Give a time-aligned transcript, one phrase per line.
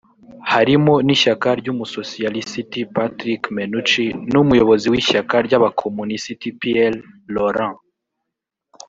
[0.51, 6.99] harimo n’ishyaka ry’umusosiyalisiti Patrick Mennucci n’umuyobozi w’ishyaka ry’abakomunisiti Pierre
[7.33, 7.77] Laurent